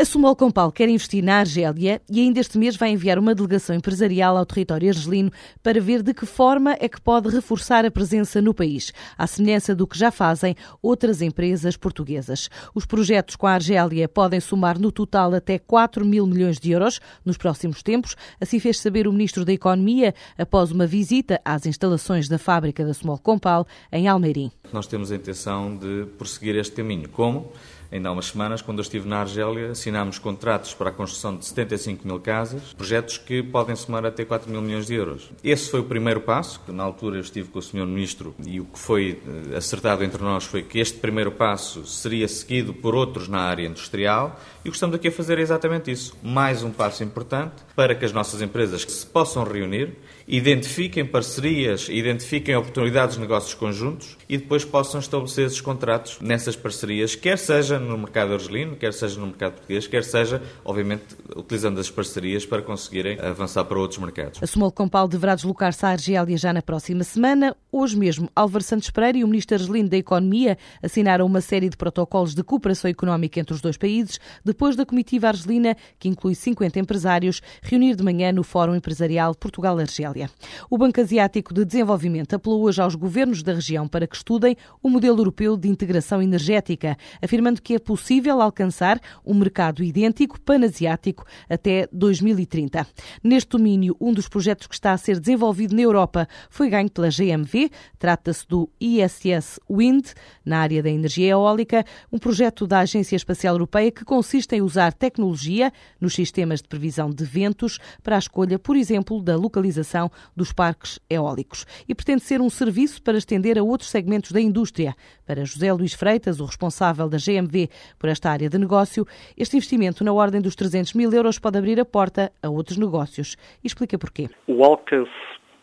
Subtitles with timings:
[0.00, 3.76] A Sumol Compal quer investir na Argélia e ainda este mês vai enviar uma delegação
[3.76, 5.30] empresarial ao território argelino
[5.62, 9.74] para ver de que forma é que pode reforçar a presença no país, à semelhança
[9.74, 12.48] do que já fazem outras empresas portuguesas.
[12.74, 16.98] Os projetos com a Argélia podem somar no total até 4 mil milhões de euros
[17.22, 22.26] nos próximos tempos, assim fez saber o Ministro da Economia após uma visita às instalações
[22.26, 24.50] da fábrica da Sumol Compal em Almeirim.
[24.72, 27.06] Nós temos a intenção de prosseguir este caminho.
[27.10, 27.52] Como?
[27.92, 31.44] Ainda há umas semanas, quando eu estive na Argélia, assinámos contratos para a construção de
[31.44, 35.30] 75 mil casas, projetos que podem somar até 4 mil milhões de euros.
[35.42, 37.86] Esse foi o primeiro passo, que na altura eu estive com o Sr.
[37.86, 39.20] Ministro e o que foi
[39.52, 43.66] eh, acertado entre nós foi que este primeiro passo seria seguido por outros na área
[43.66, 46.16] industrial e o que estamos aqui a fazer é exatamente isso.
[46.22, 49.96] Mais um passo importante para que as nossas empresas se possam reunir,
[50.28, 57.16] identifiquem parcerias, identifiquem oportunidades de negócios conjuntos e depois possam estabelecer esses contratos nessas parcerias,
[57.16, 61.90] quer seja no mercado argelino, quer seja no mercado português, quer seja, obviamente, utilizando as
[61.90, 64.42] parcerias para conseguirem avançar para outros mercados.
[64.42, 67.56] A Sumol Compal deverá deslocar-se à Argélia já na próxima semana.
[67.72, 71.76] Hoje mesmo, Álvaro Santos Pereira e o Ministro argelino da Economia assinaram uma série de
[71.76, 76.78] protocolos de cooperação económica entre os dois países, depois da comitiva argelina, que inclui 50
[76.78, 80.30] empresários, reunir de manhã no Fórum Empresarial Portugal-Argélia.
[80.68, 84.88] O Banco Asiático de Desenvolvimento apelou hoje aos governos da região para que estudem o
[84.88, 91.24] modelo europeu de integração energética, afirmando que que é possível alcançar um mercado idêntico panasiático
[91.48, 92.84] até 2030.
[93.22, 97.08] Neste domínio, um dos projetos que está a ser desenvolvido na Europa foi ganho pela
[97.08, 97.70] GMV.
[97.96, 103.92] Trata-se do ISS Wind, na área da energia eólica, um projeto da Agência Espacial Europeia
[103.92, 108.74] que consiste em usar tecnologia nos sistemas de previsão de ventos para a escolha, por
[108.74, 111.64] exemplo, da localização dos parques eólicos.
[111.88, 114.96] E pretende ser um serviço para estender a outros segmentos da indústria.
[115.24, 117.59] Para José Luís Freitas, o responsável da GMV
[117.98, 119.06] por esta área de negócio,
[119.36, 123.36] este investimento na ordem dos 300 mil euros pode abrir a porta a outros negócios.
[123.62, 124.28] E explica porquê.
[124.46, 125.10] O alcance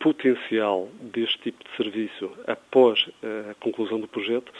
[0.00, 3.08] potencial deste tipo de serviço após
[3.50, 4.52] a conclusão do projeto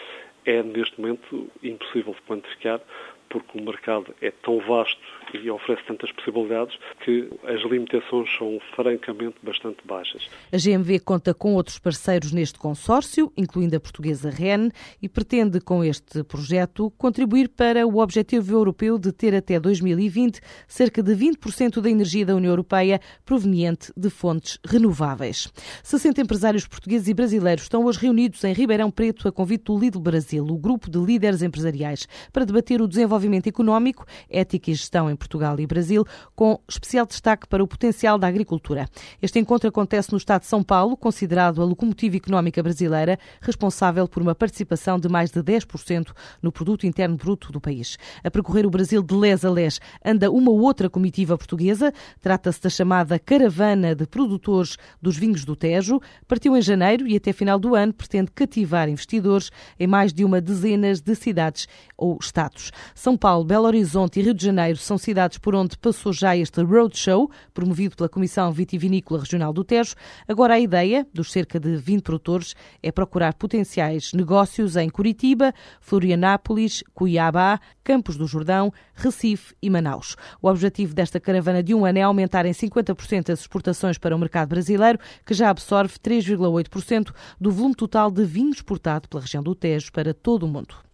[0.44, 2.81] é, neste momento, impossível de quantificar,
[3.28, 5.00] porque o mercado é tão vasto
[5.34, 10.28] e oferece tantas possibilidades que as limitações são francamente bastante baixas.
[10.53, 14.71] A GMV conta com outros parceiros neste consórcio, incluindo a portuguesa REN,
[15.03, 21.03] e pretende com este projeto contribuir para o objetivo europeu de ter até 2020 cerca
[21.03, 25.53] de 20% da energia da União Europeia proveniente de fontes renováveis.
[25.83, 30.00] 60 empresários portugueses e brasileiros estão hoje reunidos em Ribeirão Preto a convite do Lidl
[30.00, 35.11] Brasil, o grupo de líderes empresariais, para debater o desenvolvimento desenvolvimento económico, ética e gestão
[35.11, 38.89] em Portugal e Brasil, com especial destaque para o potencial da agricultura.
[39.21, 44.23] Este encontro acontece no estado de São Paulo, considerado a locomotiva económica brasileira, responsável por
[44.23, 47.99] uma participação de mais de 10% no produto interno bruto do país.
[48.23, 52.71] A percorrer o Brasil de les a les anda uma outra comitiva portuguesa, trata-se da
[52.71, 57.75] chamada Caravana de Produtores dos Vinhos do Tejo, partiu em janeiro e até final do
[57.75, 62.71] ano pretende cativar investidores em mais de uma dezena de cidades ou estados.
[63.09, 66.63] São Paulo, Belo Horizonte e Rio de Janeiro são cidades por onde passou já este
[66.63, 69.95] roadshow, promovido pela Comissão Vitivinícola Regional do Tejo.
[70.29, 76.85] Agora a ideia, dos cerca de 20 produtores, é procurar potenciais negócios em Curitiba, Florianápolis,
[76.93, 80.15] Cuiabá, Campos do Jordão, Recife e Manaus.
[80.43, 84.19] O objetivo desta caravana de um ano é aumentar em 50% as exportações para o
[84.19, 89.55] mercado brasileiro, que já absorve 3,8% do volume total de vinho exportado pela região do
[89.55, 90.88] Tejo para todo o mundo.